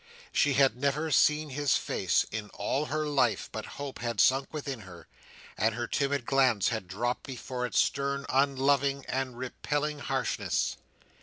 [0.31, 4.79] She had never seen his face in all her life, but hope had sunk within
[4.79, 5.07] her,
[5.55, 10.77] and her timid glance had dropped before its stern, unloving, and repelling harshness.